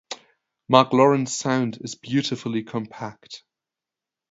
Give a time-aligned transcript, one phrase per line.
[0.67, 3.43] Mark Lawrence's sound is beautifully compact.